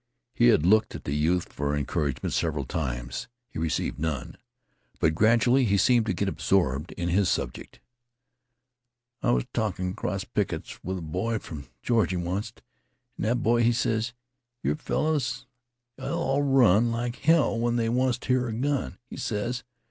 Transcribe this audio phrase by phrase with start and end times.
[0.33, 3.27] He had looked at the youth for encouragement several times.
[3.51, 4.35] He received none,
[4.99, 7.79] but gradually he seemed to get absorbed in his subject.
[9.21, 12.63] "I was talkin' 'cross pickets with a boy from Georgie, onct,
[13.19, 14.13] an' that boy, he ses,
[14.63, 15.45] 'Your fellers
[15.99, 19.63] 'll all run like hell when they onct hearn a gun,' he ses.